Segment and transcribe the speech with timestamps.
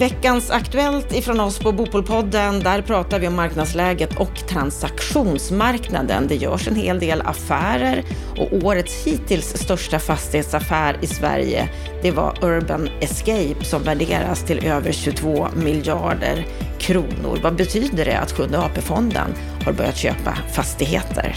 [0.00, 6.28] Veckans Aktuellt ifrån oss på Bopolpodden, där pratar vi om marknadsläget och transaktionsmarknaden.
[6.28, 8.04] Det görs en hel del affärer
[8.36, 11.68] och årets hittills största fastighetsaffär i Sverige,
[12.02, 16.46] det var Urban Escape som värderas till över 22 miljarder
[16.78, 17.38] kronor.
[17.42, 21.36] Vad betyder det att Sjunde AP-fonden har börjat köpa fastigheter?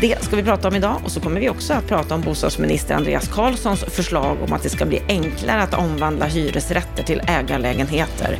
[0.00, 2.94] Det ska vi prata om idag och så kommer vi också att prata om bostadsminister
[2.94, 8.38] Andreas Carlssons förslag om att det ska bli enklare att omvandla hyresrätter till ägarlägenheter.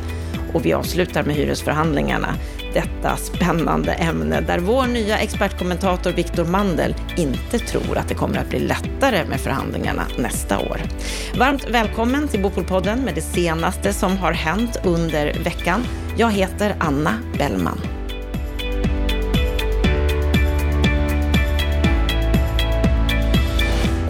[0.53, 2.35] Och vi avslutar med hyresförhandlingarna,
[2.73, 8.49] detta spännande ämne där vår nya expertkommentator Viktor Mandel inte tror att det kommer att
[8.49, 10.81] bli lättare med förhandlingarna nästa år.
[11.37, 15.83] Varmt välkommen till Bopolpodden med det senaste som har hänt under veckan.
[16.17, 17.79] Jag heter Anna Bellman.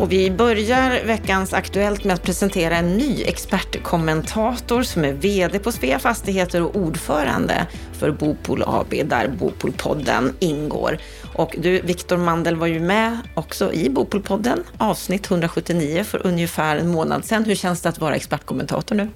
[0.03, 5.71] Och vi börjar veckans Aktuellt med att presentera en ny expertkommentator som är VD på
[5.71, 10.97] Svea Fastigheter och ordförande för Bopol AB, där Bopolpodden ingår.
[11.33, 16.91] Och du, Viktor Mandel var ju med också i Bopolpodden, avsnitt 179 för ungefär en
[16.91, 17.43] månad sedan.
[17.43, 19.09] Hur känns det att vara expertkommentator nu?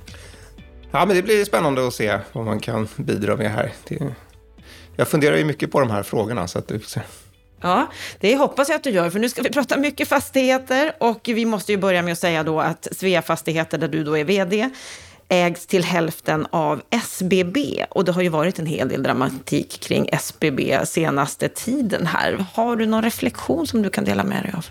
[0.92, 3.74] Ja, men det blir spännande att se vad man kan bidra med här.
[4.96, 7.02] Jag funderar ju mycket på de här frågorna, så att du får se.
[7.62, 7.88] Ja,
[8.20, 11.46] det hoppas jag att du gör, för nu ska vi prata mycket fastigheter och vi
[11.46, 14.70] måste ju börja med att säga då att Svea Fastigheter, där du då är vd,
[15.30, 20.10] ägs till hälften av SBB och det har ju varit en hel del dramatik kring
[20.12, 22.46] SBB senaste tiden här.
[22.54, 24.66] Har du någon reflektion som du kan dela med dig av?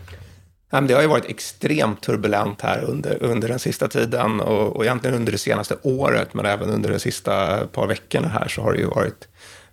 [0.86, 5.16] Det har ju varit extremt turbulent här under, under den sista tiden och, och egentligen
[5.16, 8.78] under det senaste året, men även under de sista par veckorna här så har det
[8.78, 9.28] ju varit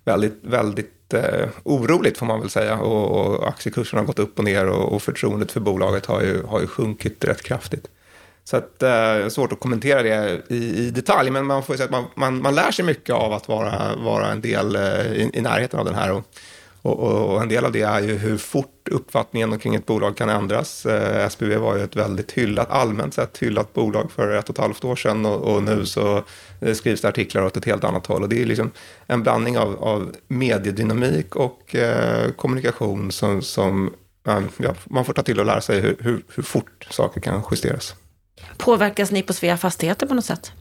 [0.06, 2.78] väldigt, väldigt eh, oroligt får man väl säga.
[2.78, 6.44] Och, och aktiekursen har gått upp och ner och, och förtroendet för bolaget har ju,
[6.44, 7.88] har ju sjunkit rätt kraftigt.
[8.46, 11.92] Så att, eh, svårt att kommentera det i, i, detalj, men man får säga att
[11.92, 15.42] man, man, man lär sig mycket av att vara, vara en del eh, i, i,
[15.42, 16.12] närheten av den här.
[16.12, 16.24] Och,
[16.82, 20.30] och, och, en del av det är ju hur fort uppfattningen kring ett bolag kan
[20.30, 20.86] ändras.
[20.86, 24.62] Eh, SBB var ju ett väldigt hyllat, allmänt sett hyllat bolag för ett och ett
[24.62, 26.24] halvt år sedan och, och nu så
[26.66, 28.24] eh, skrivs det artiklar åt ett helt annat håll.
[28.24, 28.72] Och det är liksom
[29.08, 33.94] en blandning av, av mediedynamik och eh, kommunikation som, som
[34.24, 37.96] ja, man får ta till och lära sig hur, hur, hur fort saker kan justeras.
[38.58, 40.52] Påverkas ni på Svea Fastigheter på något sätt?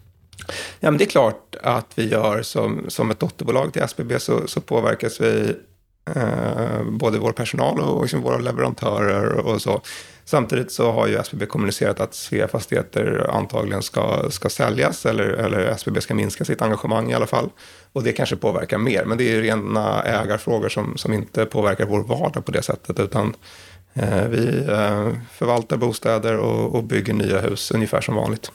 [0.80, 4.46] Ja, men det är klart att vi gör som, som ett dotterbolag till SBB så,
[4.46, 5.56] så påverkas vi
[6.04, 9.80] Eh, både vår personal och liksom våra leverantörer och så.
[10.24, 15.58] Samtidigt så har ju SBB kommunicerat att Svea Fastigheter antagligen ska, ska säljas eller, eller
[15.58, 17.50] SBB ska minska sitt engagemang i alla fall.
[17.92, 21.86] Och det kanske påverkar mer, men det är ju rena ägarfrågor som, som inte påverkar
[21.86, 23.36] vår vardag på det sättet, utan
[23.94, 28.52] eh, vi eh, förvaltar bostäder och, och bygger nya hus ungefär som vanligt.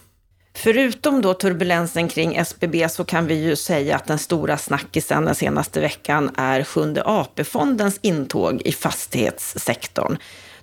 [0.62, 5.34] Förutom då turbulensen kring SBB så kan vi ju säga att den stora snackisen den
[5.34, 10.18] senaste veckan är Sjunde AP-fondens intåg i fastighetssektorn.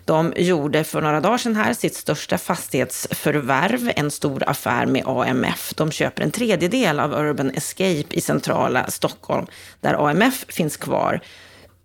[0.05, 5.73] De gjorde för några dagar sedan här sitt största fastighetsförvärv, en stor affär med AMF.
[5.75, 9.47] De köper en tredjedel av Urban Escape i centrala Stockholm,
[9.81, 11.21] där AMF finns kvar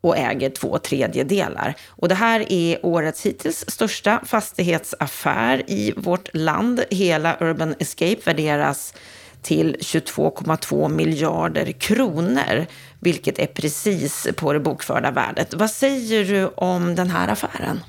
[0.01, 1.75] och äger två tredjedelar.
[1.89, 6.85] Och det här är årets hittills största fastighetsaffär i vårt land.
[6.91, 8.95] Hela Urban Escape värderas
[9.43, 12.67] till 22,2 miljarder kronor,
[13.01, 15.55] vilket är precis på det bokförda värdet.
[15.55, 17.81] Vad säger du om den här affären?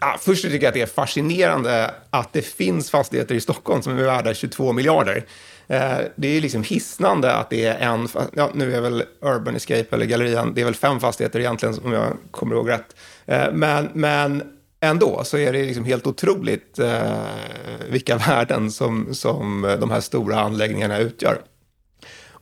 [0.00, 3.98] Ja, först tycker jag att det är fascinerande att det finns fastigheter i Stockholm som
[3.98, 5.24] är värda 22 miljarder.
[5.68, 9.86] Eh, det är liksom hisnande att det är en, ja, nu är väl Urban Escape
[9.90, 12.96] eller Gallerian, det är väl fem fastigheter egentligen om jag kommer ihåg rätt.
[13.26, 14.42] Eh, men, men
[14.80, 17.12] ändå så är det liksom helt otroligt eh,
[17.88, 21.38] vilka värden som, som de här stora anläggningarna utgör.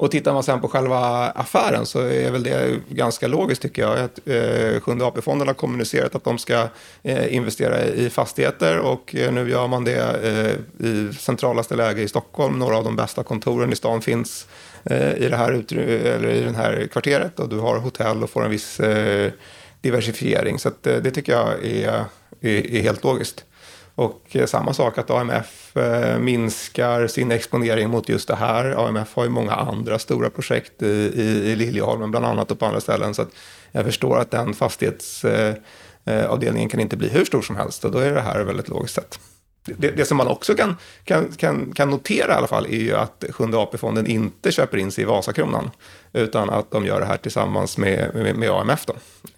[0.02, 0.98] Och tittar man sen på själva
[1.30, 3.98] affären så är väl det ganska logiskt tycker jag.
[3.98, 6.68] Att eh, Sjunde AP-fonden har kommunicerat att de ska
[7.02, 12.08] eh, investera i fastigheter och eh, nu gör man det eh, i centralaste läge i
[12.08, 12.58] Stockholm.
[12.58, 14.46] Några av de bästa kontoren i stan finns
[14.84, 18.44] eh, i, det här eller i den här kvarteret och du har hotell och får
[18.44, 19.32] en viss eh,
[19.80, 20.58] diversifiering.
[20.58, 22.04] Så att, eh, det tycker jag är,
[22.40, 23.44] är, är helt logiskt.
[23.94, 28.88] Och eh, samma sak att AMF eh, minskar sin exponering mot just det här.
[28.88, 32.66] AMF har ju många andra stora projekt i, i, i Liljeholmen bland annat och på
[32.66, 33.14] andra ställen.
[33.14, 33.26] Så
[33.72, 37.98] jag förstår att den fastighetsavdelningen eh, kan inte bli hur stor som helst och då
[37.98, 39.18] är det här väldigt logiskt sett.
[39.64, 42.96] Det, det, som man också kan, kan, kan, kan notera i alla fall är ju
[42.96, 45.70] att Sjunde AP-fonden inte köper in sig i Vasakronan
[46.12, 48.86] utan att de gör det här tillsammans med, med, med AMF.
[48.86, 48.94] Då.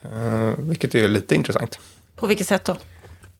[0.08, 1.78] Uh, vilket är lite intressant.
[2.16, 2.76] På vilket sätt då?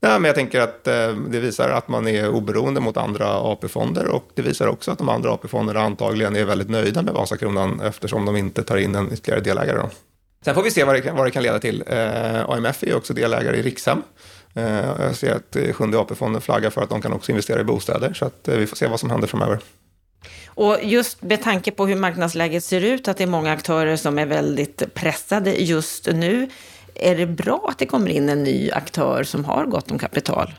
[0.05, 4.07] Ja, men jag tänker att eh, det visar att man är oberoende mot andra AP-fonder
[4.07, 8.27] och det visar också att de andra AP-fonderna antagligen är väldigt nöjda med Vasakronan eftersom
[8.27, 9.79] de inte tar in en ytterligare delägare.
[9.79, 9.91] Då.
[10.45, 11.85] Sen får vi se vad det kan, vad det kan leda till.
[11.87, 14.03] Eh, AMF är ju också delägare i Rikshem.
[14.55, 14.65] Eh,
[14.99, 18.13] jag ser att eh, Sjunde AP-fonden flaggar för att de kan också investera i bostäder,
[18.15, 19.59] så att, eh, vi får se vad som händer framöver.
[20.47, 24.19] Och just med tanke på hur marknadsläget ser ut, att det är många aktörer som
[24.19, 26.49] är väldigt pressade just nu,
[26.95, 30.55] är det bra att det kommer in en ny aktör som har gott om kapital?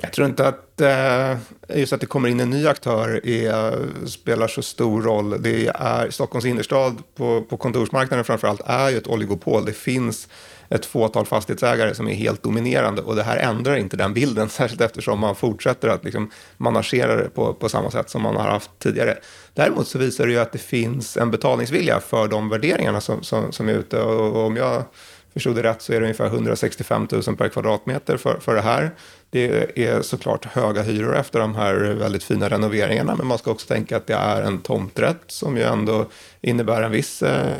[0.00, 1.36] Jag tror inte att eh,
[1.78, 5.42] just att det kommer in en ny aktör är, spelar så stor roll.
[5.42, 9.64] Det är, Stockholms innerstad på, på kontorsmarknaden framför allt är ju ett oligopol.
[9.64, 10.28] Det finns
[10.68, 14.80] ett fåtal fastighetsägare som är helt dominerande och det här ändrar inte den bilden, särskilt
[14.80, 18.70] eftersom man fortsätter att liksom managera det på, på samma sätt som man har haft
[18.78, 19.18] tidigare.
[19.54, 23.52] Däremot så visar det ju att det finns en betalningsvilja för de värderingarna som, som,
[23.52, 24.84] som är ute och, och om jag
[25.32, 28.90] förstod det rätt så är det ungefär 165 000 per kvadratmeter för, för det här.
[29.30, 33.66] Det är såklart höga hyror efter de här väldigt fina renoveringarna, men man ska också
[33.66, 36.06] tänka att det är en tomträtt som ju ändå
[36.40, 37.56] innebär en viss eh,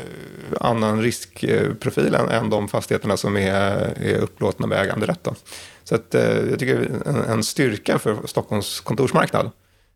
[0.59, 5.23] annan riskprofil än, än de fastigheterna som är, är upplåtna med äganderätt.
[5.23, 5.35] Då.
[5.83, 9.51] Så att, eh, jag tycker en, en styrka för Stockholms kontorsmarknad.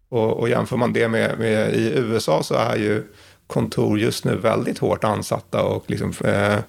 [0.09, 3.03] Och, och jämför man det med, med, i USA så är ju
[3.47, 6.59] kontor just nu väldigt hårt ansatta och liksom, eh,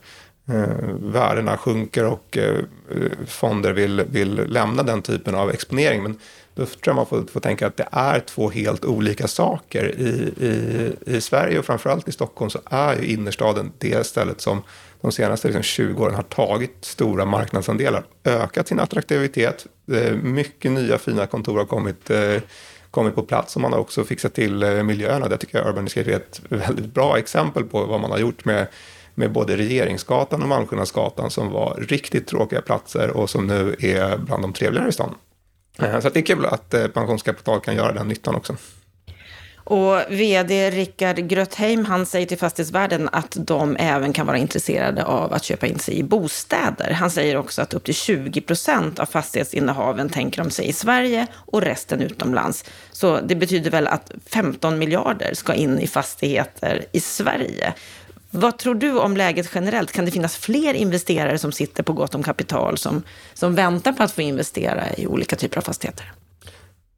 [0.48, 2.56] eh, värdena sjunker och eh,
[3.26, 6.02] fonder vill, vill lämna den typen av exponering.
[6.02, 6.18] Men
[6.54, 9.94] då tror jag man får, får tänka att det är två helt olika saker.
[10.00, 14.62] I, i, i Sverige och framförallt i Stockholm så är ju innerstaden det stället som
[15.00, 19.66] de senaste liksom, 20 åren har tagit stora marknadsandelar, ökat sin attraktivitet.
[19.92, 22.36] Eh, mycket nya fina kontor har kommit eh,
[22.90, 25.28] kommit på plats och man har också fixat till eh, miljöerna.
[25.28, 28.44] Det tycker jag Urban Escape är ett väldigt bra exempel på vad man har gjort
[28.44, 28.66] med
[29.18, 34.42] med både Regeringsgatan och Malmskillnadsgatan som var riktigt tråkiga platser och som nu är bland
[34.42, 35.14] de trevligare i stan.
[35.78, 38.56] Eh, så det är kul att eh, pensionskapital kan göra den nyttan också.
[39.70, 45.32] Och vd Rickard Grötheim, han säger till Fastighetsvärlden att de även kan vara intresserade av
[45.32, 46.90] att köpa in sig i bostäder.
[46.90, 51.26] Han säger också att upp till 20 procent av fastighetsinnehaven tänker de sig i Sverige
[51.34, 52.64] och resten utomlands.
[52.92, 57.74] Så det betyder väl att 15 miljarder ska in i fastigheter i Sverige.
[58.30, 59.92] Vad tror du om läget generellt?
[59.92, 63.02] Kan det finnas fler investerare som sitter på gott om kapital som,
[63.34, 66.12] som väntar på att få investera i olika typer av fastigheter?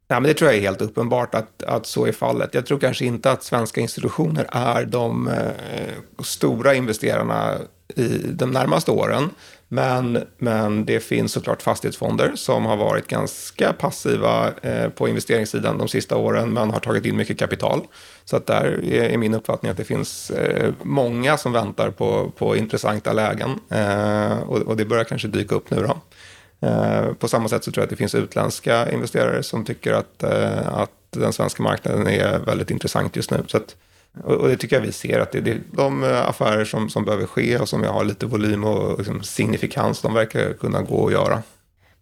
[0.07, 2.53] Ja, men det tror jag är helt uppenbart att, att så är fallet.
[2.53, 7.57] Jag tror kanske inte att svenska institutioner är de eh, stora investerarna
[7.95, 9.29] i de närmaste åren.
[9.73, 15.87] Men, men det finns såklart fastighetsfonder som har varit ganska passiva eh, på investeringssidan de
[15.87, 17.81] sista åren, men har tagit in mycket kapital.
[18.25, 22.31] Så att där är, är min uppfattning att det finns eh, många som väntar på,
[22.37, 23.59] på intressanta lägen.
[23.69, 25.97] Eh, och, och, det börjar kanske dyka upp nu då.
[26.67, 30.23] Eh, på samma sätt så tror jag att det finns utländska investerare som tycker att,
[30.23, 33.43] eh, att den svenska marknaden är väldigt intressant just nu.
[33.47, 33.75] Så att,
[34.23, 37.25] och det tycker jag vi ser att det det, de eh, affärer som, som behöver
[37.25, 41.43] ske och som har lite volym och liksom signifikans, de verkar kunna gå att göra.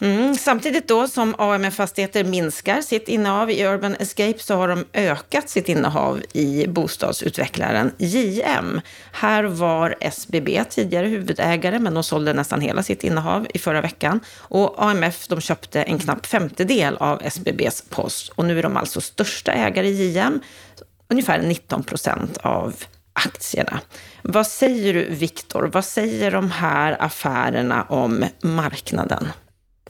[0.02, 4.86] Mm, samtidigt då som AMF Fastigheter minskar sitt innehav i Urban Escape så har de
[4.94, 8.82] ökat sitt innehav i bostadsutvecklaren JM.
[9.12, 14.20] Här var SBB tidigare huvudägare, men de sålde nästan hela sitt innehav i förra veckan.
[14.38, 19.02] Och AMF de köpte en knapp femtedel av SBBs post och nu är de alltså
[19.02, 20.42] största ägare i JM,
[21.10, 22.76] ungefär 19 procent av
[23.14, 23.80] aktierna.
[24.22, 25.70] Vad säger du, Viktor?
[25.74, 29.28] Vad säger de här affärerna om marknaden?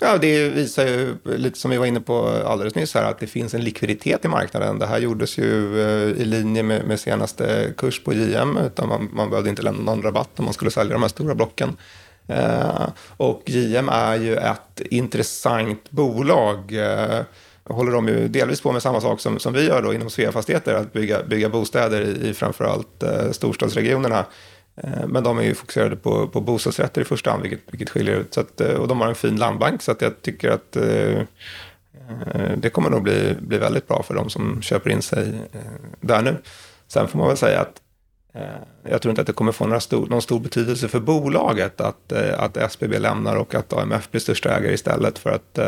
[0.01, 3.27] Ja, det visar ju lite som vi var inne på alldeles nyss här, att det
[3.27, 4.79] finns en likviditet i marknaden.
[4.79, 9.09] Det här gjordes ju eh, i linje med, med senaste kurs på JM, utan man,
[9.13, 11.77] man behövde inte lämna någon rabatt om man skulle sälja de här stora blocken.
[12.27, 16.73] Eh, och JM är ju ett intressant bolag.
[16.73, 17.21] Eh,
[17.69, 20.73] håller de ju delvis på med samma sak som, som vi gör då inom Sveafastigheter,
[20.73, 24.25] att bygga, bygga bostäder i, i framförallt eh, storstadsregionerna.
[24.83, 28.15] Eh, men de är ju fokuserade på, på bostadsrätter i första hand, vilket, vilket skiljer
[28.15, 28.33] ut.
[28.33, 31.19] Så att, eh, och de har en fin landbank, så att jag tycker att eh,
[32.33, 35.59] eh, det kommer nog bli, bli väldigt bra för de som köper in sig eh,
[36.01, 36.37] där nu.
[36.87, 37.81] Sen får man väl säga att
[38.89, 42.11] jag tror inte att det kommer få några stor, någon stor betydelse för bolaget att,
[42.13, 45.19] att SBB lämnar och att AMF blir största ägare istället.
[45.19, 45.59] För att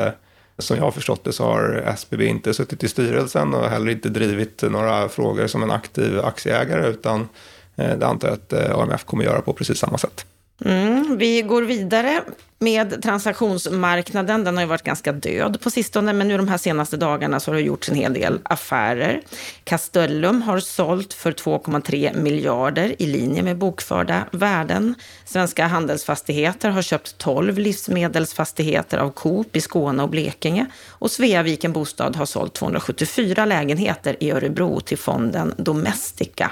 [0.62, 4.10] som jag har förstått det så har SBB inte suttit i styrelsen och heller inte
[4.10, 7.28] drivit några frågor som en aktiv aktieägare utan
[7.76, 10.26] eh, det antar jag att eh, AMF kommer göra på precis samma sätt.
[10.66, 12.22] Mm, vi går vidare
[12.60, 14.44] med transaktionsmarknaden.
[14.44, 17.52] Den har ju varit ganska död på sistone, men nu de här senaste dagarna så
[17.52, 19.22] har det gjorts en hel del affärer.
[19.64, 24.96] Castellum har sålt för 2,3 miljarder i linje med bokförda värden.
[25.26, 30.66] Svenska Handelsfastigheter har köpt 12 livsmedelsfastigheter av Coop i Skåne och Blekinge.
[30.90, 36.52] Och Sveaviken Bostad har sålt 274 lägenheter i Örebro till fonden Domestica.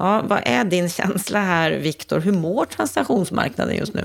[0.00, 2.20] Ja, vad är din känsla här, Viktor?
[2.20, 4.04] Hur mår transaktionsmarknaden just nu?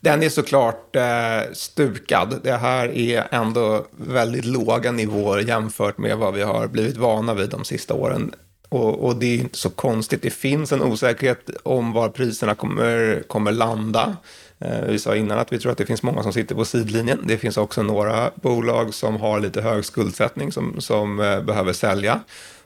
[0.00, 2.40] Den är såklart eh, stukad.
[2.42, 7.50] Det här är ändå väldigt låga nivåer jämfört med vad vi har blivit vana vid
[7.50, 8.34] de sista åren.
[8.68, 10.22] Och, och det är inte så konstigt.
[10.22, 14.16] Det finns en osäkerhet om var priserna kommer, kommer landa.
[14.58, 17.20] Eh, vi sa innan att vi tror att det finns många som sitter på sidlinjen.
[17.24, 22.20] Det finns också några bolag som har lite hög skuldsättning som, som eh, behöver sälja.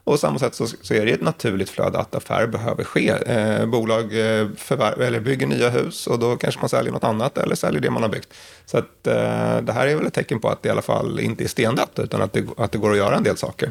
[0.08, 3.08] Och på samma sätt så, så, är det ett naturligt flöde att affärer behöver ske.
[3.08, 7.38] Eh, bolag eh, förvärv, eller bygger nya hus och då kanske man säljer något annat
[7.38, 8.34] eller säljer det man har byggt.
[8.66, 11.20] Så att, eh, det här är väl ett tecken på att det i alla fall
[11.20, 13.70] inte är stendött utan att det, att det går att göra en del saker.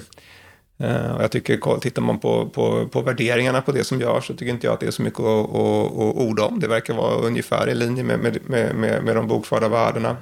[0.79, 4.33] Eh, och jag tycker, tittar man på, på, på värderingarna på det som görs så
[4.33, 6.59] tycker inte jag att det är så mycket att, att, att orda om.
[6.59, 10.17] Det verkar vara ungefär i linje med, med, med, med de bokförda värdena.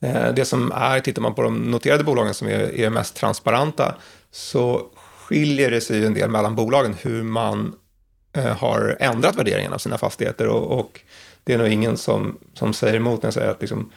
[0.00, 3.94] Eh, det som är, tittar man på de noterade bolagen som är, är mest transparenta,
[4.30, 4.86] så
[5.28, 7.74] skiljer det sig en del mellan bolagen hur man
[8.32, 10.48] eh, har ändrat värderingen av sina fastigheter.
[10.48, 11.00] Och, och,
[11.44, 13.92] det är nog ingen som, som säger emot när jag säger att liksom,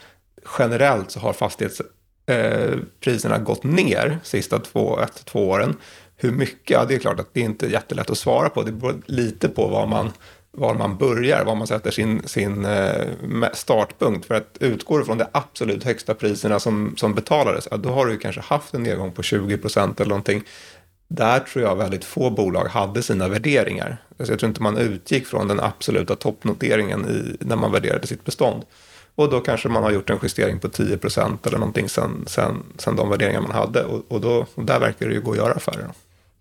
[0.60, 5.76] generellt så har fastighetspriserna eh, gått ner sista två, ett, två åren.
[6.16, 6.70] Hur mycket?
[6.70, 8.64] Ja, det är klart att det är inte jättelätt att svara på.
[8.64, 10.12] Det beror lite på var man,
[10.52, 13.06] var man börjar, var man sätter sin, sin eh,
[13.54, 14.26] startpunkt.
[14.26, 18.06] För att utgår du från de absolut högsta priserna som, som betalades, ja, då har
[18.06, 20.44] du kanske haft en nedgång på 20 procent eller någonting
[21.12, 23.98] där tror jag väldigt få bolag hade sina värderingar.
[24.20, 28.26] Alltså jag tror inte man utgick från den absoluta toppnoteringen i, när man värderade sitt
[28.26, 28.64] bestånd.
[29.16, 32.64] Och då kanske man har gjort en justering på 10 procent eller någonting sen, sen,
[32.78, 33.84] sen de värderingar man hade.
[33.84, 35.90] Och, och, då, och där verkar det ju gå att göra affärer.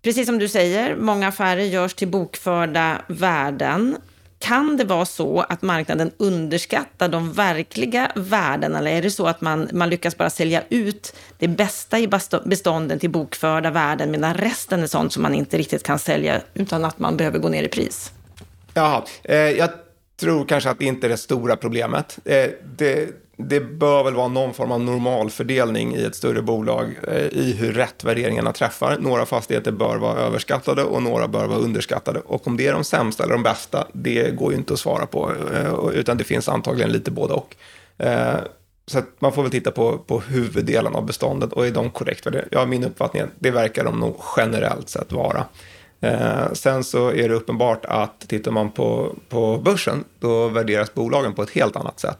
[0.01, 3.97] Precis som du säger, många affärer görs till bokförda värden.
[4.39, 9.41] Kan det vara så att marknaden underskattar de verkliga värdena eller är det så att
[9.41, 12.09] man, man lyckas bara sälja ut det bästa i
[12.45, 16.85] bestånden till bokförda värden medan resten är sånt som man inte riktigt kan sälja utan
[16.85, 18.11] att man behöver gå ner i pris?
[18.73, 19.69] Jaha, eh, jag
[20.19, 22.19] tror kanske att det inte är det stora problemet.
[22.25, 23.09] Eh, det,
[23.41, 27.73] det bör väl vara någon form av normalfördelning i ett större bolag eh, i hur
[27.73, 28.97] rätt värderingarna träffar.
[28.99, 32.19] Några fastigheter bör vara överskattade och några bör vara underskattade.
[32.19, 35.05] Och om det är de sämsta eller de bästa, det går ju inte att svara
[35.05, 37.55] på, eh, utan det finns antagligen lite både och.
[37.97, 38.37] Eh,
[38.85, 42.47] så man får väl titta på, på huvuddelen av beståndet och är de korrekt värderade?
[42.51, 45.45] Ja, min uppfattning är att det verkar de nog generellt sett vara.
[46.01, 51.33] Eh, sen så är det uppenbart att tittar man på, på börsen, då värderas bolagen
[51.33, 52.19] på ett helt annat sätt.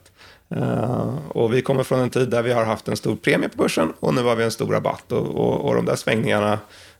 [0.56, 3.56] Eh, och vi kommer från en tid där vi har haft en stor premie på
[3.56, 5.12] börsen och nu har vi en stor rabatt.
[5.12, 6.58] Och, och, och de där svängningarna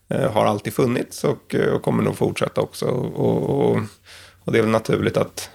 [0.08, 2.86] eh, har alltid funnits och, eh, och kommer nog fortsätta också.
[2.86, 5.50] Och, och, det är väl naturligt att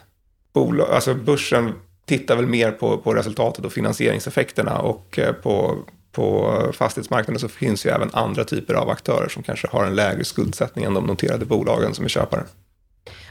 [0.54, 1.74] bolag, alltså börsen
[2.06, 5.78] tittar väl mer på, på resultatet och finansieringseffekterna och på,
[6.12, 10.24] på fastighetsmarknaden så finns ju även andra typer av aktörer som kanske har en lägre
[10.24, 12.44] skuldsättning än de noterade bolagen som är köpare.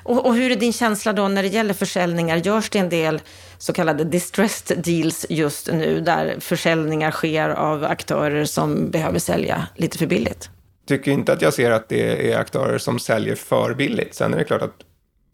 [0.05, 2.37] Och, och, hur är din känsla då när det gäller försäljningar?
[2.37, 3.21] Görs det en del
[3.65, 9.99] så kallade distressed deals just nu, där försäljningar sker av aktörer som behöver sälja lite
[9.99, 10.51] för billigt?
[10.87, 14.15] tycker inte att jag ser att det är aktörer som säljer för billigt.
[14.15, 14.77] Sen är det klart att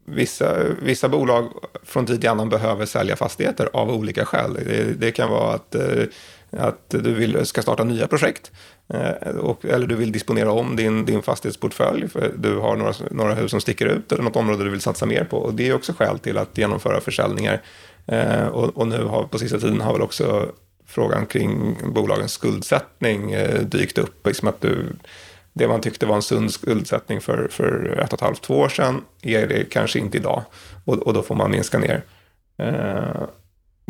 [0.05, 4.55] vissa, vissa bolag från tid till annan behöver sälja fastigheter av olika skäl.
[4.55, 6.05] Det, det kan vara att eh,
[6.51, 8.53] att du vill, ska starta nya projekt.
[8.95, 13.35] Eh, och, eller du vill disponera om din, din fastighetsportfölj för du har några, några
[13.35, 15.37] hus som sticker ut eller något område du vill satsa mer på.
[15.37, 17.63] Och det är också skäl till att genomföra försäljningar.
[18.07, 20.53] Eh, och, och, nu har, på sista tiden har väl också
[20.87, 24.27] frågan kring bolagens skuldsättning eh, dykt upp.
[24.27, 24.87] Liksom att du,
[25.53, 28.69] det man tyckte var en sund skuldsättning för, för ett och ett halvt, två år
[28.69, 30.43] sedan är det kanske inte idag.
[30.85, 32.03] Och, och då får man minska ner.
[32.59, 33.23] Eh,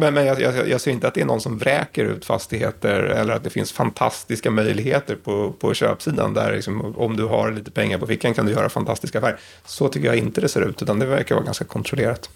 [0.00, 3.00] men, men jag, jag, jag, ser inte att det är någon som vräker ut fastigheter
[3.00, 7.70] eller att det finns fantastiska möjligheter på, på köpsidan där liksom, om du har lite
[7.70, 9.38] pengar på fickan kan du göra fantastiska affärer.
[9.64, 12.30] Så tycker jag inte det ser ut, utan det verkar vara ganska kontrollerat.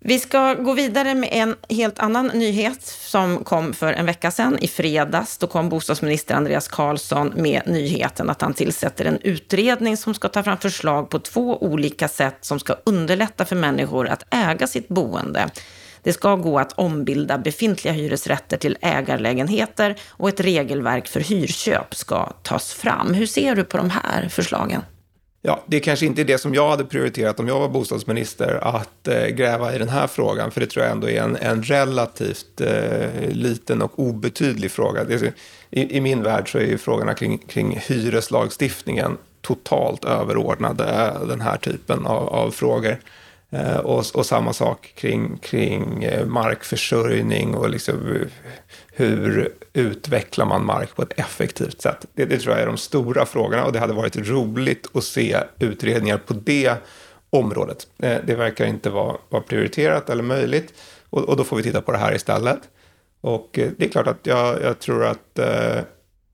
[0.00, 4.58] Vi ska gå vidare med en helt annan nyhet som kom för en vecka sedan.
[4.58, 10.14] I fredags då kom bostadsminister Andreas Karlsson med nyheten att han tillsätter en utredning som
[10.14, 14.66] ska ta fram förslag på två olika sätt som ska underlätta för människor att äga
[14.66, 15.50] sitt boende.
[16.02, 22.32] Det ska gå att ombilda befintliga hyresrätter till ägarlägenheter och ett regelverk för hyrköp ska
[22.42, 23.14] tas fram.
[23.14, 24.82] Hur ser du på de här förslagen?
[25.48, 29.08] Ja, det kanske inte är det som jag hade prioriterat om jag var bostadsminister, att
[29.08, 32.60] eh, gräva i den här frågan, för det tror jag ändå är en, en relativt
[32.60, 35.04] eh, liten och obetydlig fråga.
[35.04, 35.32] Det,
[35.70, 41.40] i, i, min värld så är ju frågorna kring, kring hyreslagstiftningen totalt överordnade eh, den
[41.40, 42.98] här typen av, av frågor.
[43.50, 48.26] Eh, och, och, samma sak kring, kring eh, markförsörjning och liksom eh,
[48.98, 52.06] hur utvecklar man mark på ett effektivt sätt.
[52.14, 55.38] Det, det tror jag är de stora frågorna och det hade varit roligt att se
[55.58, 56.74] utredningar på det
[57.30, 57.86] området.
[57.98, 60.72] Eh, det verkar inte vara, vara prioriterat eller möjligt
[61.10, 62.58] och, och, då får vi titta på det här istället.
[63.20, 65.80] Och eh, det är klart att jag, jag tror att eh,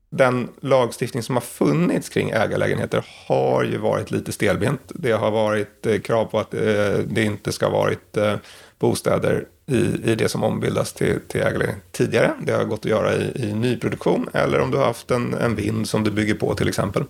[0.09, 4.81] den lagstiftning som har funnits kring ägarlägenheter har ju varit lite stelbent.
[4.87, 6.61] Det har varit eh, krav på att eh,
[7.05, 8.35] det inte ska ha varit eh,
[8.79, 12.33] bostäder i, i det som ombildas till, till ägarlägenheter tidigare.
[12.41, 15.55] Det har gått att göra i, i nyproduktion eller om du har haft en, en
[15.55, 17.03] vind som du bygger på till exempel.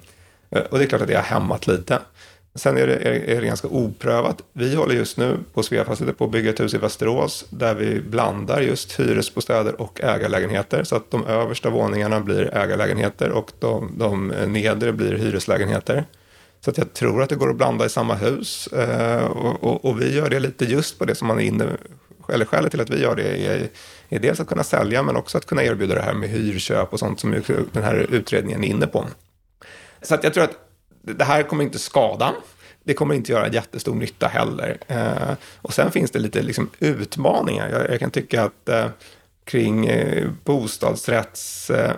[0.49, 1.99] Eh, och det är klart att det har hämmat lite.
[2.55, 2.95] Sen är det,
[3.35, 4.41] är det ganska oprövat.
[4.53, 8.01] Vi håller just nu på Sveafastigheter på att bygga ett hus i Västerås där vi
[8.01, 10.83] blandar just hyresbostäder och ägarlägenheter.
[10.83, 16.05] Så att de översta våningarna blir ägarlägenheter och de, de nedre blir hyreslägenheter.
[16.65, 18.67] Så att jag tror att det går att blanda i samma hus.
[18.67, 21.65] Eh, och, och, och, vi gör det lite just på det som man är inne
[22.29, 23.69] eller skälet till att vi gör det är,
[24.09, 26.99] är dels att kunna sälja men också att kunna erbjuda det här med hyrköp och
[26.99, 27.31] sånt som
[27.71, 29.05] den här utredningen är inne på.
[30.01, 30.57] Så att jag tror att
[31.01, 32.33] det här kommer inte skada.
[32.83, 34.77] Det kommer inte göra jättestor nytta heller.
[34.87, 37.69] Eh, och sen finns det lite liksom, utmaningar.
[37.69, 38.87] Jag, jag, kan tycka att eh,
[39.43, 41.69] kring eh, bostadsrätts...
[41.69, 41.91] Eh,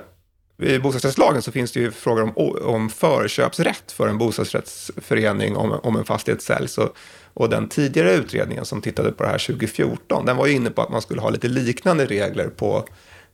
[0.57, 5.95] i bostadsrättslagen så finns det ju frågor om, om förköpsrätt för en bostadsrättsförening om, om
[5.95, 6.77] en fastighet säljs.
[6.77, 6.97] Och,
[7.33, 10.81] och den tidigare utredningen som tittade på det här 2014, den var ju inne på
[10.81, 12.87] att man skulle ha lite liknande regler på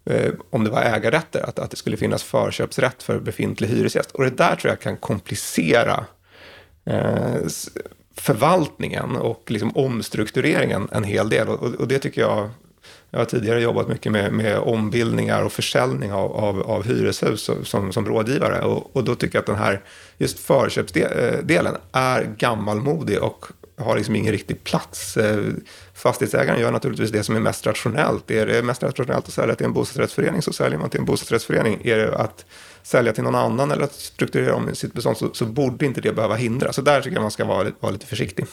[0.06, 4.12] eh, om det var ägarrätter, att, att det skulle finnas förköpsrätt för befintlig hyresgäst.
[4.12, 6.06] Och det där tror jag kan komplicera
[6.86, 7.36] eh,
[8.16, 11.48] förvaltningen och liksom omstruktureringen en hel del.
[11.48, 12.50] Och, och, det tycker jag,
[13.12, 17.92] jag har tidigare jobbat mycket med, med ombildningar och försäljning av, av, av hyreshus som,
[17.92, 18.62] som rådgivare.
[18.62, 19.82] Och, och, då tycker jag att den här
[20.18, 23.46] just förköpsdelen är gammalmodig och
[23.78, 25.18] har liksom ingen riktig plats.
[25.18, 25.44] Eh,
[25.94, 28.32] fastighetsägaren gör naturligtvis det som är mest rationellt.
[28.32, 31.82] Är det mest rationellt att sälja till en bostadsrättsförening så säljer man till en bostadsrättsförening.
[31.84, 32.46] Är det att
[32.84, 36.14] sälja till någon annan eller att strukturera om sitt bestånd så, så borde inte det
[36.14, 36.74] behöva hindra.
[36.74, 38.46] Så där tycker jag man ska vara, vara lite försiktig.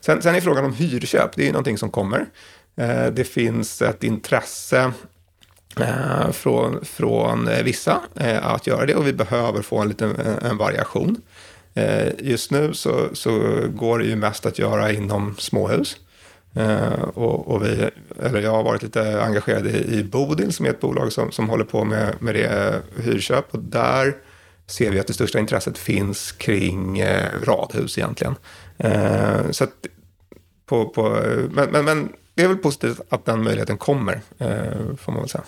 [0.00, 2.26] Sen, sen är frågan om hyrköp, det är ju någonting som kommer.
[2.78, 4.92] Eh, det finns ett intresse
[5.80, 8.00] eh, från, från eh, vissa
[8.42, 11.20] att göra det och vi behöver få en liten en variation.
[12.18, 15.96] Just nu så, så går det ju mest att göra inom småhus.
[17.14, 17.90] Och, och, vi,
[18.22, 21.48] eller jag har varit lite engagerad i, i Bodil som är ett bolag som, som
[21.48, 23.44] håller på med, med det hyrköp.
[23.50, 24.16] Och där
[24.66, 27.02] ser vi att det största intresset finns kring
[27.44, 28.34] radhus egentligen.
[29.50, 29.72] Så att
[30.66, 34.20] på, på, men, men, men, det är väl positivt att den möjligheten kommer,
[34.96, 35.44] får man väl säga.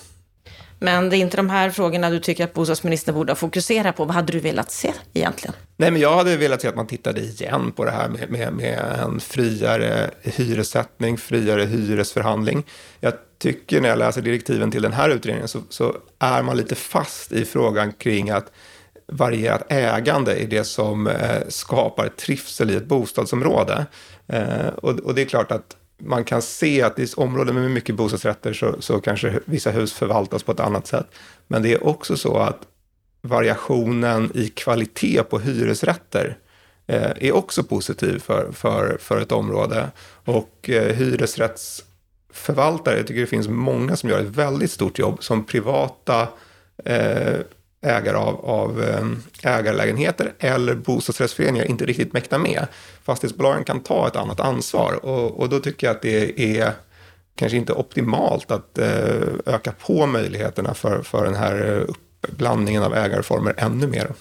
[0.79, 4.05] Men det är inte de här frågorna du tycker att bostadsministern borde fokusera på.
[4.05, 5.55] Vad hade du velat se egentligen?
[5.77, 8.53] Nej, men jag hade velat se att man tittade igen på det här med, med,
[8.53, 12.63] med en friare hyressättning, friare hyresförhandling.
[12.99, 16.75] Jag tycker när jag läser direktiven till den här utredningen så, så är man lite
[16.75, 18.51] fast i frågan kring att
[19.07, 23.85] varierat ägande är det som eh, skapar trivsel i ett bostadsområde.
[24.27, 27.95] Eh, och, och det är klart att man kan se att i områden med mycket
[27.95, 31.07] bostadsrätter så, så kanske vissa hus förvaltas på ett annat sätt.
[31.47, 32.67] Men det är också så att
[33.21, 36.37] variationen i kvalitet på hyresrätter
[36.87, 39.91] eh, är också positiv för, för, för ett område.
[40.25, 45.45] Och eh, hyresrättsförvaltare, jag tycker det finns många som gör ett väldigt stort jobb som
[45.45, 46.27] privata
[46.85, 47.39] eh,
[47.81, 49.07] ägare av, av eh,
[49.57, 52.67] ägarlägenheter eller bostadsrättsföreningar inte riktigt mäktar med.
[53.03, 56.73] Fastighetsbolagen kan ta ett annat ansvar och, och då tycker jag att det är
[57.35, 61.93] kanske inte optimalt att eh, öka på möjligheterna för, för den här eh,
[62.27, 64.13] uppblandningen av ägarformer ännu mer.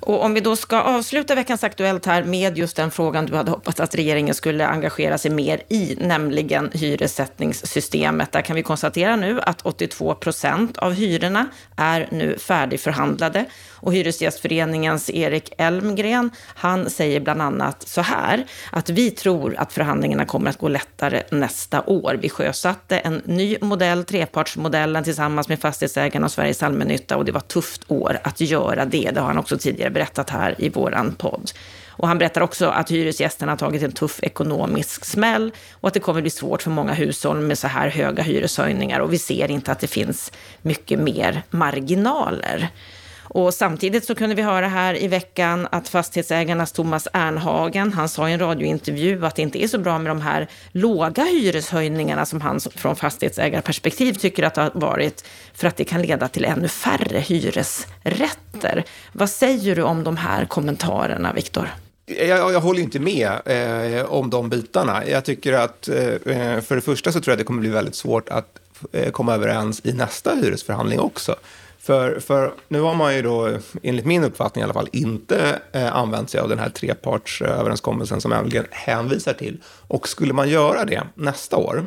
[0.00, 3.50] Och om vi då ska avsluta veckans Aktuellt här med just den frågan du hade
[3.50, 8.32] hoppats att regeringen skulle engagera sig mer i, nämligen hyressättningssystemet.
[8.32, 13.44] Där kan vi konstatera nu att 82 procent av hyrorna är nu färdigförhandlade.
[13.74, 20.24] Och Hyresgästföreningens Erik Elmgren, han säger bland annat så här, att vi tror att förhandlingarna
[20.24, 22.18] kommer att gå lättare nästa år.
[22.20, 27.40] Vi sjösatte en ny modell, trepartsmodellen, tillsammans med fastighetsägarna och Sveriges allmännytta och det var
[27.40, 29.10] tufft år att göra det.
[29.14, 31.50] Det har han också tidigare berättat här i våran podd.
[31.98, 36.00] Och han berättar också att hyresgästerna har tagit en tuff ekonomisk smäll och att det
[36.00, 39.72] kommer bli svårt för många hushåll med så här höga hyreshöjningar och vi ser inte
[39.72, 42.68] att det finns mycket mer marginaler.
[43.28, 48.28] Och samtidigt så kunde vi höra här i veckan att fastighetsägarnas Thomas Ernhagen, han sa
[48.28, 52.40] i en radiointervju att det inte är så bra med de här låga hyreshöjningarna som
[52.40, 56.68] han från fastighetsägarperspektiv tycker att det har varit, för att det kan leda till ännu
[56.68, 58.84] färre hyresrätter.
[59.12, 61.68] Vad säger du om de här kommentarerna, Viktor?
[62.06, 65.06] Jag, jag, håller inte med eh, om de bitarna.
[65.06, 67.70] Jag tycker att eh, eh, för det första så tror jag att det kommer bli
[67.70, 68.58] väldigt svårt att
[68.92, 71.36] eh, komma överens i nästa hyresförhandling också.
[71.86, 75.96] För, för nu har man ju då, enligt min uppfattning i alla fall, inte eh,
[75.96, 79.62] använt sig av den här trepartsöverenskommelsen som Elgen hänvisar till.
[79.88, 81.86] Och skulle man göra det nästa år,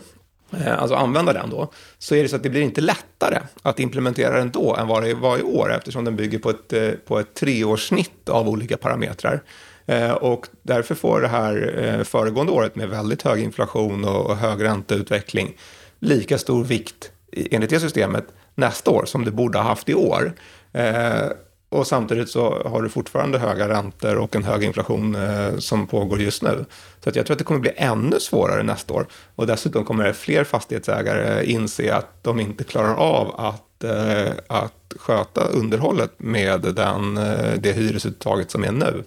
[0.52, 3.80] eh, alltså använda den då, så är det så att det blir inte lättare att
[3.80, 6.90] implementera den då än vad det var i år, eftersom den bygger på ett, eh,
[7.08, 9.44] på ett treårssnitt av olika parametrar.
[9.86, 14.64] Eh, och därför får det här eh, föregående året med väldigt hög inflation och hög
[14.64, 15.58] ränteutveckling
[16.00, 18.26] lika stor vikt enligt det systemet
[18.60, 20.34] nästa år som du borde ha haft i år.
[20.74, 21.30] Eh,
[21.70, 26.22] och samtidigt så har du fortfarande höga räntor och en hög inflation eh, som pågår
[26.22, 26.66] just nu.
[27.04, 29.08] Så att jag tror att det kommer bli ännu svårare nästa år.
[29.36, 35.42] Och dessutom kommer fler fastighetsägare inse att de inte klarar av att, eh, att sköta
[35.42, 39.04] underhållet med den, eh, det hyresuttaget som är nu.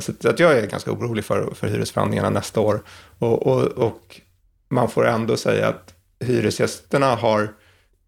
[0.00, 2.82] Så att jag är ganska orolig för, för hyresförhandlingarna nästa år.
[3.18, 4.20] Och, och, och
[4.68, 7.48] man får ändå säga att hyresgästerna har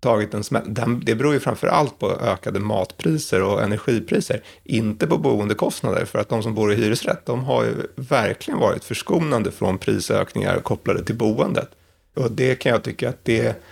[0.01, 0.75] tagit en smäll.
[1.03, 6.05] Det beror ju framför allt på ökade matpriser och energipriser, inte på boendekostnader.
[6.05, 10.59] För att de som bor i hyresrätt, de har ju verkligen varit förskonande från prisökningar
[10.61, 11.69] kopplade till boendet.
[12.15, 13.63] Och det kan jag tycka att det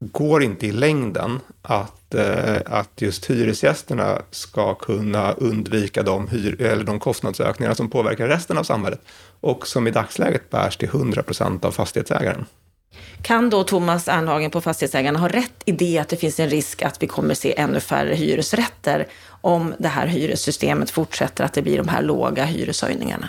[0.00, 6.84] går inte i längden att, eh, att just hyresgästerna ska kunna undvika de, hyr, eller
[6.84, 9.00] de kostnadsökningar som påverkar resten av samhället
[9.40, 12.44] och som i dagsläget bärs till 100 procent av fastighetsägaren.
[13.22, 16.82] Kan då Thomas Ernhagen på Fastighetsägarna ha rätt i det att det finns en risk
[16.82, 19.06] att vi kommer se ännu färre hyresrätter
[19.40, 23.28] om det här hyressystemet fortsätter, att det blir de här låga hyreshöjningarna?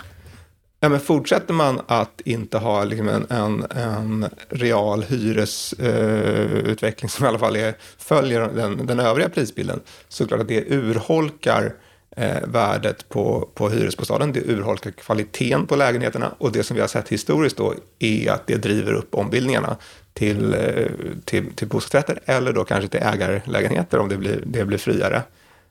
[0.79, 7.25] Ja, men fortsätter man att inte ha liksom en, en, en real hyresutveckling eh, som
[7.25, 11.73] i alla fall är, följer den, den övriga prisbilden så klart att det urholkar
[12.15, 14.33] eh, värdet på, på hyresbostaden.
[14.33, 18.47] Det urholkar kvaliteten på lägenheterna och det som vi har sett historiskt då är att
[18.47, 19.77] det driver upp ombildningarna
[20.13, 20.85] till, eh,
[21.25, 25.23] till, till bostadsrätter eller då kanske till ägarlägenheter om det blir, det blir friare.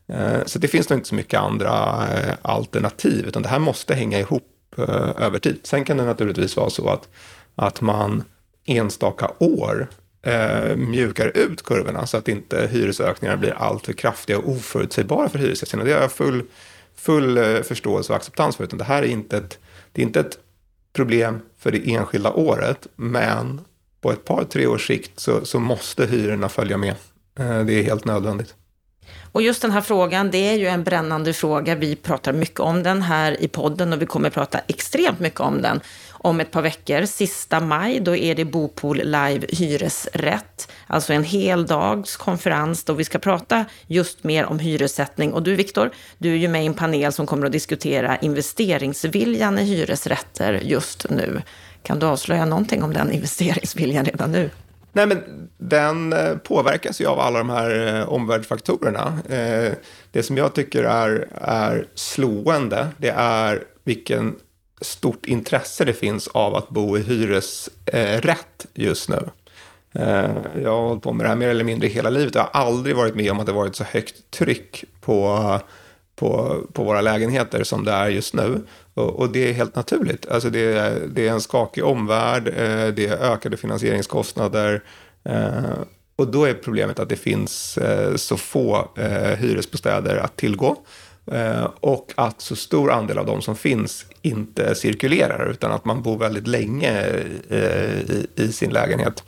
[0.09, 3.95] Eh, så det finns nog inte så mycket andra eh, alternativ utan det här måste
[3.95, 4.47] hänga ihop
[4.79, 5.61] Eh, över tid.
[5.63, 7.09] Sen kan det naturligtvis vara så att,
[7.55, 8.25] att man
[8.65, 9.89] enstaka år
[10.23, 15.85] eh, mjukar ut kurvorna så att inte hyresökningarna blir alltför kraftiga och oförutsägbara för hyresgästerna.
[15.85, 16.43] Det har jag full,
[16.97, 18.65] full eh, förståelse och acceptans för.
[18.65, 19.59] Utan det här är inte ett,
[19.93, 20.39] det är inte ett
[20.93, 23.61] problem för det enskilda året, men
[24.01, 26.95] på ett par, tre års sikt så, så måste hyrorna följa med.
[27.39, 28.55] Eh, det är helt nödvändigt.
[29.33, 31.75] Och just den här frågan, det är ju en brännande fråga.
[31.75, 35.63] Vi pratar mycket om den här i podden och vi kommer prata extremt mycket om
[35.63, 35.81] den
[36.23, 37.05] om ett par veckor.
[37.05, 40.73] Sista maj, då är det Bopool Live Hyresrätt.
[40.87, 45.33] Alltså en hel dags konferens då vi ska prata just mer om hyressättning.
[45.33, 49.59] Och du Viktor, du är ju med i en panel som kommer att diskutera investeringsviljan
[49.59, 51.43] i hyresrätter just nu.
[51.83, 54.51] Kan du avslöja någonting om den investeringsviljan redan nu?
[54.93, 59.19] Nej, men den eh, påverkas ju av alla de här eh, omvärldsfaktorerna.
[59.29, 59.73] Eh,
[60.13, 64.35] det som jag tycker är, är slående, det är vilken
[64.81, 69.29] stort intresse det finns av att bo i hyresrätt just nu.
[69.95, 70.31] Eh,
[70.63, 72.35] jag har hållit på med det här mer eller mindre hela livet.
[72.35, 75.61] Jag har aldrig varit med om att det varit så högt tryck på,
[76.17, 78.63] på, på våra lägenheter som det är just nu.
[78.95, 80.29] Och, och, det är helt naturligt.
[80.29, 84.83] Alltså det, är, det är en skakig omvärld, eh, det är ökade finansieringskostnader.
[85.25, 85.79] Eh,
[86.17, 90.77] och då är problemet att det finns eh, så få eh, hyresbostäder att tillgå.
[91.31, 96.03] Eh, och att så stor andel av de som finns inte cirkulerar, utan att man
[96.03, 97.05] bor väldigt länge
[97.49, 99.25] eh, i, i sin lägenhet.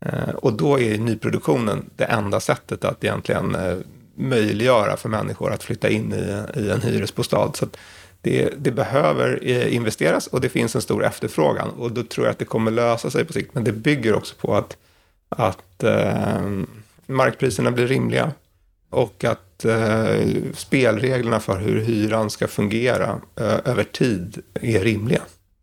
[0.00, 3.56] Eh, och då är nyproduktionen det enda sättet att egentligen
[4.14, 7.52] möjliggöra för människor att flytta in i, i en hyresbostad.
[7.54, 7.66] Så
[8.20, 11.70] det, det, behöver investeras och det finns en stor efterfrågan.
[11.70, 13.54] Och då tror jag att det kommer lösa sig på sikt.
[13.54, 14.76] Men det bygger också på att,
[15.28, 16.50] att eh,
[17.06, 18.32] markpriserna blir rimliga
[18.90, 25.20] och att eh, spelreglerna för hur hyran ska fungera eh, över tid är rimliga.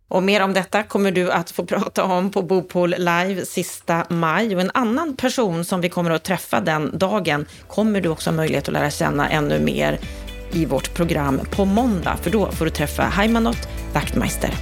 [0.07, 4.55] Och mer om detta kommer du att få prata om på Bopol Live sista maj.
[4.55, 8.37] Och en annan person som vi kommer att träffa den dagen kommer du också ha
[8.37, 9.99] möjlighet att lära känna ännu mer
[10.53, 14.53] i vårt program på måndag, för då får du träffa Heimanot Wachtmeister.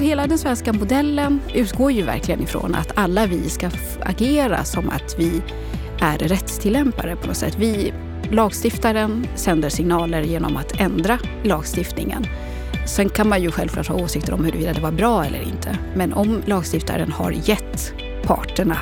[0.00, 3.70] Hela den svenska modellen utgår ju verkligen ifrån att alla vi ska
[4.00, 5.42] agera som att vi
[6.02, 7.54] är rättstillämpare på något sätt.
[7.58, 7.92] Vi
[8.30, 12.26] lagstiftaren sänder signaler genom att ändra lagstiftningen.
[12.86, 15.78] Sen kan man ju självklart ha åsikter om huruvida det var bra eller inte.
[15.96, 18.78] Men om lagstiftaren har gett parterna,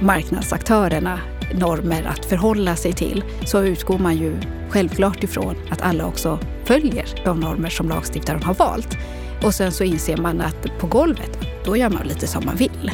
[0.00, 1.20] marknadsaktörerna,
[1.54, 4.36] normer att förhålla sig till så utgår man ju
[4.68, 8.96] självklart ifrån att alla också följer de normer som lagstiftaren har valt.
[9.42, 12.92] Och sen så inser man att på golvet, då gör man lite som man vill.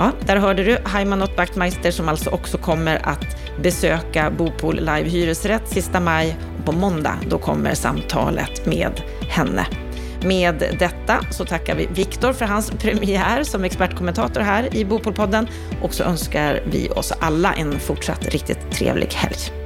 [0.00, 5.68] Ja, där hörde du Heimanot Wachtmeister som alltså också kommer att besöka Bopol Live Hyresrätt
[5.68, 6.36] sista maj.
[6.58, 9.66] Och på måndag, då kommer samtalet med henne.
[10.24, 15.48] Med detta så tackar vi Viktor för hans premiär som expertkommentator här i Bopolpodden
[15.82, 19.59] och så önskar vi oss alla en fortsatt riktigt trevlig helg.